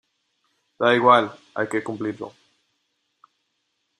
da 0.79 0.95
igual, 0.95 1.31
hay 1.53 1.67
que 1.69 1.83
cumplirlo. 1.83 2.33